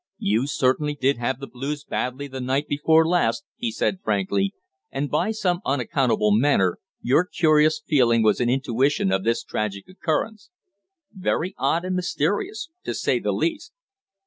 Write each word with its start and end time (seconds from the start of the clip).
"You 0.17 0.47
certainly 0.47 0.95
did 0.95 1.19
have 1.19 1.39
the 1.39 1.45
blues 1.45 1.83
badly 1.83 2.25
the 2.27 2.41
night 2.41 2.67
before 2.67 3.07
last," 3.07 3.43
he 3.55 3.71
said 3.71 3.99
frankly. 4.03 4.51
"And 4.89 5.11
by 5.11 5.29
some 5.29 5.59
unaccountable 5.63 6.31
manner 6.31 6.79
your 7.01 7.23
curious 7.23 7.83
feeling 7.85 8.23
was 8.23 8.39
an 8.41 8.49
intuition 8.49 9.11
of 9.11 9.23
this 9.23 9.43
tragic 9.43 9.87
occurrence. 9.87 10.49
Very 11.13 11.53
odd 11.55 11.85
and 11.85 11.95
mysterious, 11.95 12.69
to 12.83 12.95
say 12.95 13.19
the 13.19 13.31
least." 13.31 13.73